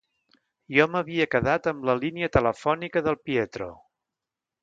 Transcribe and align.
Jo 0.75 0.85
m’havia 0.93 1.27
quedat 1.33 1.69
amb 1.73 1.85
la 1.91 1.95
línia 2.05 2.31
telefònica 2.39 3.05
del 3.09 3.21
Pietro. 3.27 3.71